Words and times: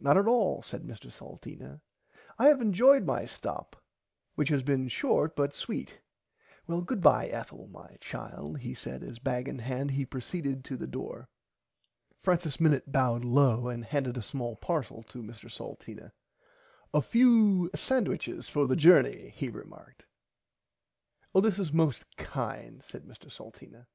Not 0.00 0.16
at 0.16 0.26
all 0.26 0.62
said 0.62 0.84
Mr 0.84 1.12
Salteena 1.12 1.82
I 2.38 2.46
have 2.48 2.62
enjoyed 2.62 3.04
my 3.04 3.26
stop 3.26 3.76
which 4.34 4.48
has 4.48 4.62
been 4.62 4.88
short 4.88 5.38
and 5.38 5.52
sweet 5.52 6.00
well 6.66 6.80
goodbye 6.80 7.26
Ethel 7.26 7.66
my 7.68 7.98
child 8.00 8.60
he 8.60 8.72
said 8.72 9.02
as 9.02 9.18
bag 9.18 9.48
in 9.48 9.58
hand 9.58 9.90
he 9.90 10.06
proceeded 10.06 10.64
to 10.64 10.78
the 10.78 10.86
door. 10.86 11.28
Francis 12.22 12.58
Minnit 12.58 12.90
bowed 12.90 13.22
low 13.22 13.68
and 13.68 13.84
handed 13.84 14.16
a 14.16 14.22
small 14.22 14.56
parcel 14.56 15.02
to 15.10 15.22
Mr 15.22 15.50
Salteena 15.52 16.12
a 16.94 17.02
few 17.02 17.68
sandwighs 17.74 18.48
for 18.48 18.66
the 18.66 18.76
jorney 18.76 19.24
sir 19.26 19.28
he 19.28 19.50
remarked. 19.50 20.06
Oh 21.34 21.42
this 21.42 21.58
is 21.58 21.70
most 21.70 22.06
kind 22.16 22.82
said 22.82 23.04
Mr 23.04 23.30
Salteena. 23.30 23.88